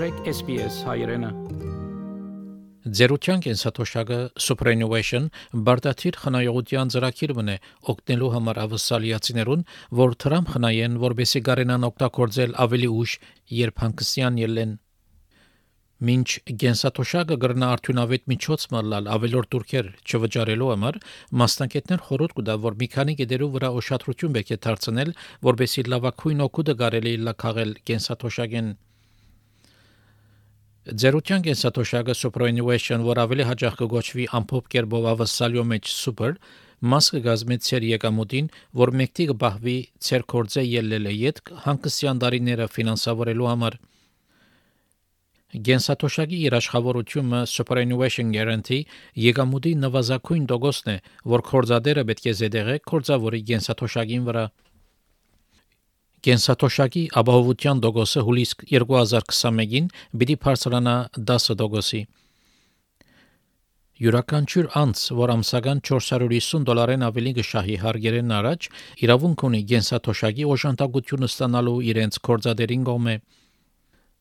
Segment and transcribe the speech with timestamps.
[0.00, 1.28] մտնեք SPS հայրենը։
[2.98, 5.26] Ձերության կենսաթոշակը Superannuation
[5.66, 7.56] բարդաթիր խնայողության ծրագիրն է
[7.92, 9.66] օգնելու համար ավսալիացիներուն,
[10.00, 13.18] որ Թրամփ խնայեն, որբեսի գարենան օգտագործել ավելի ուշ,
[13.60, 14.74] երբ հանգստյան ելեն։
[16.08, 16.28] Մինչ
[16.64, 21.02] գենսաթոշակը գրնա արդյունավետ միջոց մալալ ավելոր турքեր չվճարելու համար
[21.44, 25.16] մասնակիցներ խորհուրդ կտա որ մի քանի գեդերու վրա օշադրություն պետք է դարձնել
[25.50, 28.78] որբեսի լավագույն օգուտը կարելի լակաղել գենսաթոշակեն
[30.80, 36.30] Ձերության կենսաթոշակը superannuation, որ ավելի հաճախ կգոչվի ամփոփ կերպով ավասալյո մեջ super,
[36.80, 38.48] մաս կգազմի ցեր եկամուտին,
[38.80, 39.74] որ մեկտի կբահվի
[40.08, 43.76] ցեր կորձե ելլելը յետ հանկսյան դարիները ֆինանսավորելու համար։
[45.68, 48.80] Գենսաթոշակի երաշխավորությունը superannuation guarantee
[49.20, 50.98] եկամուտի նվազագույն դոգոսն է,
[51.36, 54.48] որ կորձադերը պետք է զեդեղե կորձավորի գենսաթոշակին վրա։
[56.26, 59.86] Կենսաթոշակի ապահովության դոգոսը հուլիս 2021-ին
[60.20, 60.96] պիտի բարձրանա
[61.30, 62.00] 10%-ի։
[64.00, 68.68] Յուրաքանչյուր անձ, որ ամսական 450 դոլարեն ավելի կշահի հարգերեն առաջ,
[69.04, 73.16] իրավունք ունի գենսաթոշակի օժանդակությունը ստանալու իրենց կորձադերին կողմէ։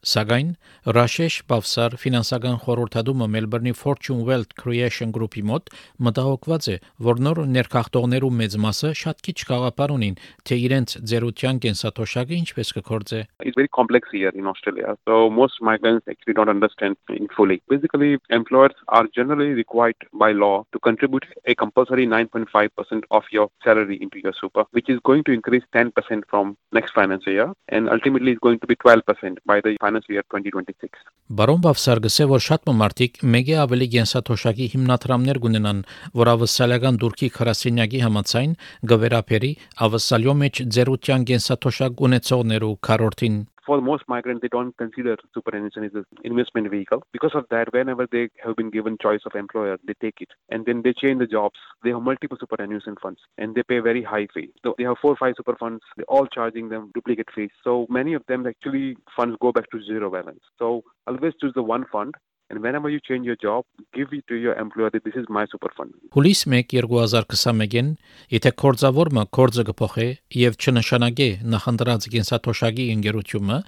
[0.00, 0.54] Սակայն
[0.96, 5.66] Ռաշեշ Բավսար ֆինանսական խորհրդադումը Մելբուրնի Fortune Wealth Creation Group-ի մոտ
[6.06, 10.16] մտահոգված է, որ նոր ներքախտողներու մեծ մասը շատ քիչ գաղափար ունին,
[10.48, 14.96] թե իրենց ձերության կենսաթոշակը ինչպես կկործե։ It's very complex here in Australia.
[15.04, 17.60] So most migrants actually don't understand it fully.
[17.68, 24.00] Basically, employers are generally required by law to contribute a compulsory 9.5% of your salary
[24.00, 25.92] into your super, which is going to increase 10%
[26.32, 30.24] from next financial year and ultimately is going to be 12% by the financial year
[30.30, 31.10] 2026.
[31.30, 35.82] Բարոն Բավսարգսը որ շատ մարդիկ մեգե ավելի գենսաթոշակի հիմնադրամներ կունենան,
[36.20, 38.56] որ ավսալական դուրքի քրասենյակի համացայն
[38.92, 39.52] գվերապերի
[39.86, 46.04] ավսալյո մեջ ձերության գենսաթոշակ ունեցողներու քարորտին for most migrants, they don't consider superannuation as an
[46.24, 47.02] investment vehicle.
[47.12, 50.28] Because of that, whenever they have been given choice of employer, they take it.
[50.50, 51.58] And then they change the jobs.
[51.82, 54.50] They have multiple superannuation funds and they pay very high fees.
[54.62, 55.82] So they have four or five super funds.
[55.96, 57.50] They're all charging them duplicate fees.
[57.64, 60.40] So many of them actually funds go back to zero balance.
[60.58, 62.14] So always choose the one fund
[62.50, 65.44] And whenever you change your job, give it to your employer that this is my
[65.52, 65.92] super fund.
[66.16, 67.92] Հուլիս 1 2021-ին,
[68.34, 70.08] եթե կորձավորը կորձը կփոխի
[70.40, 73.58] եւ չնշանակի նախընտրած գենսաթոշակի ընկերությունը,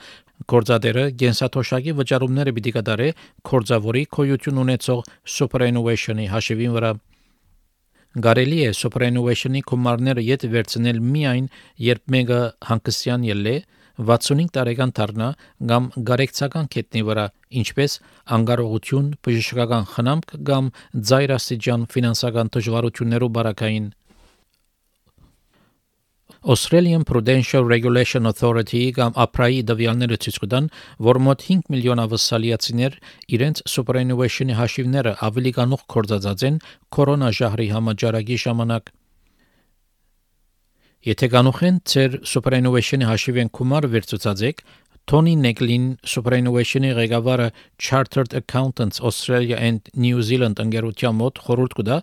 [0.50, 3.08] կորձադերը գենսաթոշակի վճարումները պիտի կատարի
[3.52, 5.04] կորձավորի կոյություն ունեցող
[5.36, 6.92] superannuation-ի հաշիվին վրա
[8.12, 11.46] Գարելի է superannuation-ի կոմարները յետ վերցնել միայն
[11.86, 13.54] երբ մեկը հանգստյան ելլե
[14.00, 15.28] 65 տարեկան դառնա
[15.72, 17.26] կամ գարեկցական կետնի վրա,
[17.62, 17.96] ինչպես
[18.36, 20.70] անկարողություն, բժշկական խնամք կամ
[21.10, 23.90] ծայրաստիճան ֆինանսական դժվարություններով բարակային
[26.44, 30.64] Australian Prudential Regulation Authority կամ APRA-ի դվյալները ցույց կտան,
[31.06, 32.96] որ մոտ 5 միլիոն ավասալիացիներ
[33.36, 36.58] իրենց superannuation-ի հաշիվները ավելի կանող կորցածած են
[36.98, 38.90] կորոնա ժահրի համաճարակի ժամանակ
[41.02, 44.60] Եթե կանուխեն ծեր superannuation-ի հաշիվեն գումար վերցուցած եք,
[45.10, 47.48] Tony Neglin superannuation-ի ղեկավարը
[47.86, 51.98] Chartered Accountants Australia and New Zealand ընկերության մոտ խորհուրդ կտա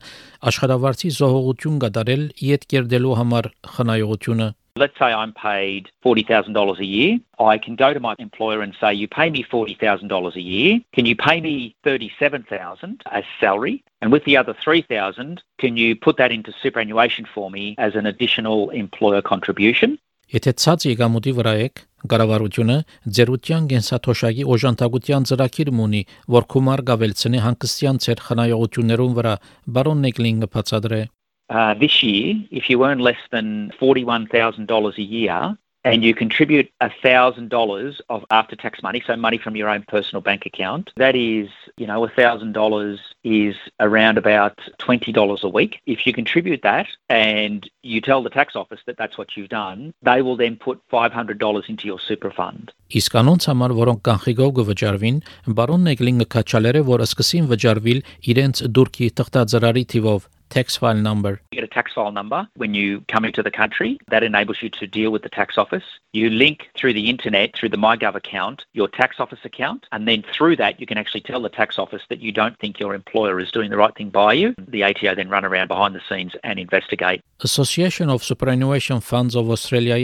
[0.52, 4.50] աշխատավարձի զոհողություն կատարել իդ կերդելու համար խնայողությունը
[4.80, 7.20] Let's say I'm paid $40,000 a year.
[7.38, 10.80] I can go to my employer and say, you pay me $40,000 a year.
[10.94, 13.84] Can you pay me 37,000 as salary?
[14.02, 18.06] And with the other 3,000, can you put that into superannuation for me as an
[18.06, 20.00] additional employer contribution?
[20.30, 21.80] Եթե ցած եկամուտի վրա եք,
[22.12, 22.76] կառավարությունը
[23.18, 26.02] ձերության գենսաթոշակի օժանդակության ծրագիր ունի,
[26.36, 29.34] որ գումար գավելցնի հանգստյան ծեր խնայողություններուն վրա,
[29.74, 31.02] բարոն Նեգլինգը բացադրե
[31.51, 38.01] Uh, this year, if you earn less than $41,000 a year and you contribute $1,000
[38.09, 41.87] of after tax money, so money from your own personal bank account, that is, you
[41.87, 45.83] know, $1,000 is around about $20 a week.
[45.85, 49.93] If you contribute that and you tell the tax office that that's what you've done,
[50.03, 52.73] they will then put $500 into your super fund.
[52.95, 55.17] Իսկ անոնց համար, որոնք կանխիկով կվճարվին,
[55.59, 61.40] բարոն Նեգլինգը կաչալերը, որ սկսին վճարվել իրենց դուրքի թղթաձրարի թիվով tax file number.
[61.52, 64.00] You get a tax file number when you come into the country.
[64.10, 65.84] That enables you to deal with the tax office.
[66.14, 70.24] You link through the internet, through the MyGov account, your tax office account, and then
[70.34, 73.40] through that, you can actually tell the tax office that you don't think your employer
[73.40, 74.56] is doing the right thing by you.
[74.68, 77.22] The ATO then run around behind the scenes and investigate.
[77.42, 79.96] Association of Superannuation Funds of Australia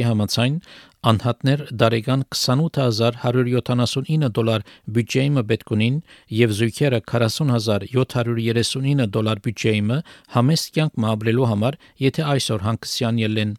[1.06, 4.64] Անհատներ դարեկան 28179 դոլար
[4.96, 6.00] բյուջեյը պետք ունին
[6.38, 9.98] եւ զույգերը 40739 դոլար բյուջեյը
[10.38, 13.54] համեստ կյանք մաբրելու համար, եթե այսօր հանգստյան ելեն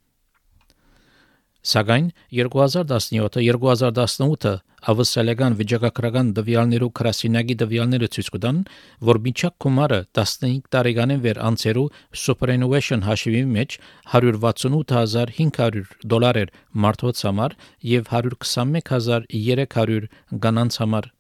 [1.67, 2.05] Սակայն
[2.39, 4.51] 2017-2018
[4.93, 8.61] ավսալեգան վիճակագրական դվյալներու քրասինագի դվյալները ցույց կտան,
[9.09, 11.91] որ միջակ գումարը 15 տարեկանին վեր անցերու
[12.23, 13.77] superannuation հաշվի մեջ
[14.21, 16.55] 168500 դոլար էր
[16.87, 17.59] մարդոց համար
[17.97, 20.09] եւ 121300
[20.47, 21.11] կանանց համար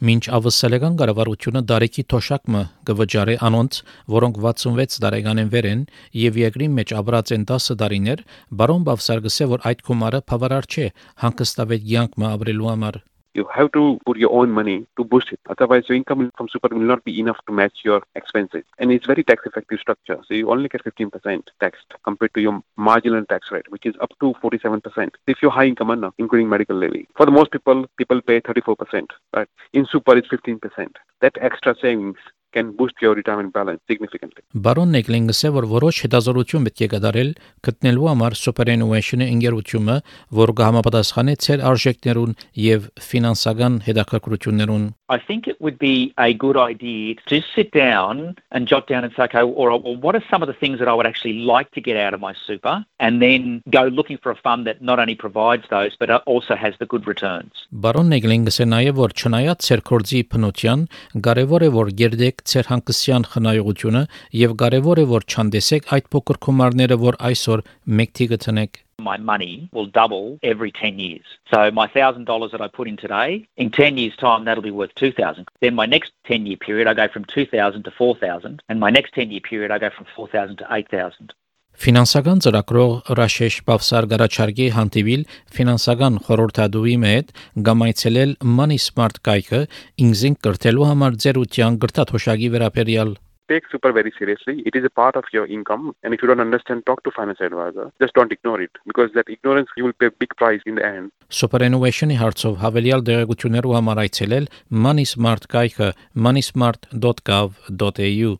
[0.00, 3.80] Մինչ ավսալեգան կառավարությունը դարեկի թոշակը կվճարի անոնց,
[4.14, 5.82] որոնք 66 տարեկանին վեր են
[6.20, 8.24] եւ երկրի մեջ ապրած են 10 տարիներ,
[8.62, 10.88] բարոն Բավսարգսը որ այդ կոմարը բավարար չէ
[11.26, 13.00] հանգստավետ յանքը ապրելու համար
[13.34, 15.40] you have to put your own money to boost it.
[15.48, 18.64] Otherwise, your income from super will not be enough to match your expenses.
[18.78, 20.18] And it's very tax effective structure.
[20.26, 24.10] So you only get 15% tax compared to your marginal tax rate, which is up
[24.20, 25.10] to 47%.
[25.26, 27.08] If you're high income earner, including medical levy.
[27.16, 29.06] For the most people, people pay 34%.
[29.32, 30.96] But in super, it's 15%.
[31.20, 32.16] That extra savings
[32.52, 34.42] can boost your retirement balance significantly.
[34.54, 37.34] Բարոն Նեգլինգսը որ որոշ հետազոտություն պետք է կատարել
[37.68, 39.96] գտնելու համար superannuation-ը ինգերությունը,
[40.40, 42.38] որ կհամապատասխանի ցեր արժեքներուն
[42.70, 48.68] եւ ֆինանսական հետաքրքրություններուն I think it would be a good idea to sit down and
[48.68, 50.94] jot down and say, okay, or, or what are some of the things that I
[50.94, 54.36] would actually like to get out of my super, and then go looking for a
[54.36, 57.66] fund that not only provides those, but also has the good returns.
[57.74, 60.86] Բարոն Նեգլինգսը նաև որ չնայած ցեր կորձի փնության,
[61.26, 64.04] կարևոր է որ գերդեք ցեր հանգստյան խնայողությունը
[64.40, 67.64] եւ կարևոր է որ չանդեսեք այդ փոքր գումարները, որ այսօր
[68.00, 71.24] մեկ թիգը տնեք my money will double every 10 years.
[71.52, 74.94] So my $1,000 that I put in today, in 10 years time, that'll be worth
[74.94, 75.48] 2,000.
[75.60, 78.62] Then my next 10 year period, I go from 2,000 to 4,000.
[78.68, 81.32] And my next 10 year period, I go from 4,000 to 8,000.
[81.80, 85.22] Ֆինանսական ծրագրող Ռաշեշ Բավսար Գարաչարգի հանդիպիլ
[85.56, 87.32] ֆինանսական խորհրդատուի հետ
[87.70, 89.64] գամայցելել Money Smart կայքը
[90.04, 93.16] ինքզին կրթելու համար ձեր ուտյան գրթաթոշակի վերաբերյալ
[93.50, 94.54] take super very seriously.
[94.68, 95.84] It is a part of your income.
[96.02, 97.86] And if you don't understand, talk to financial advisor.
[98.02, 100.84] Just don't ignore it because that ignorance you will pay a big price in the
[100.86, 101.06] end.
[101.40, 104.44] Superannuation-ի հարցով հավելյալ դերակցություններով համար այցելել
[104.86, 105.88] Money Smart կայքը
[106.26, 108.30] moneysmart.gov.au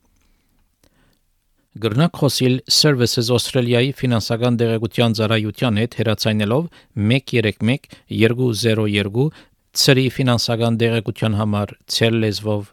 [1.79, 6.67] Գրնակ խոսիլ Services Australia-ի ֆինանսական դեղեցության ծառայության հետ հերացայնելով
[6.99, 9.29] 131 202
[9.79, 12.69] ծրի ֆինանսական դեղեցության համար ցեր լեզվով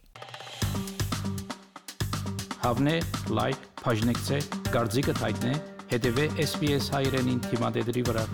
[2.65, 2.99] Հավնե,
[3.37, 5.57] լայք, բաժնեկցե, դարձիկը թայտնե,
[5.93, 8.25] հետևե SPS հայրենին թիմադեդի վրա։